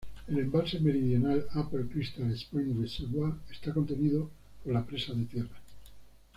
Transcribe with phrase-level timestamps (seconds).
[0.27, 4.31] El embalse meridional, "Upper Crystal Springs Reservoir", está contenido
[4.63, 5.59] por la presa de tierra.